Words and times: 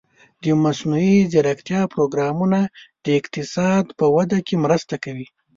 د 0.43 0.43
مصنوعي 0.63 1.17
ځیرکتیا 1.31 1.81
پروګرامونه 1.93 2.59
د 3.03 3.05
اقتصاد 3.19 3.85
په 3.99 4.05
وده 4.15 4.39
کې 4.47 4.55
مرسته 4.65 4.95
کوي. 5.03 5.27